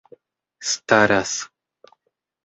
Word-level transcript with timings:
staras 0.81 1.33